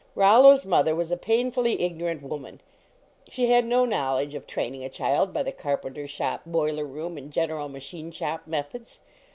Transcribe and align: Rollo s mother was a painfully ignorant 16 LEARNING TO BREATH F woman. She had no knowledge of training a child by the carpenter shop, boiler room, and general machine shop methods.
Rollo 0.15 0.53
s 0.53 0.65
mother 0.65 0.95
was 0.95 1.11
a 1.11 1.15
painfully 1.15 1.79
ignorant 1.83 2.21
16 2.21 2.29
LEARNING 2.31 2.55
TO 2.55 2.57
BREATH 2.57 2.63
F 2.63 2.65
woman. 2.71 3.29
She 3.29 3.45
had 3.53 3.65
no 3.65 3.85
knowledge 3.85 4.33
of 4.33 4.47
training 4.47 4.83
a 4.83 4.89
child 4.89 5.31
by 5.31 5.43
the 5.43 5.51
carpenter 5.51 6.07
shop, 6.07 6.41
boiler 6.47 6.85
room, 6.85 7.19
and 7.19 7.31
general 7.31 7.69
machine 7.69 8.09
shop 8.09 8.47
methods. 8.47 8.99